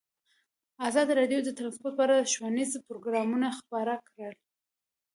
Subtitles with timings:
[0.87, 4.33] ازادي راډیو د ترانسپورټ په اړه ښوونیز پروګرامونه خپاره کړي.